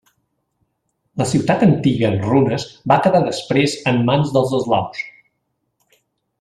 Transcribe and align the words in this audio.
La 1.21 1.27
ciutat 1.31 1.65
antiga 1.67 2.07
en 2.09 2.17
runes 2.23 2.65
va 2.93 2.99
quedar 3.05 3.23
després 3.29 3.79
en 3.93 4.03
mans 4.11 4.35
dels 4.39 4.59
eslaus. 4.63 5.07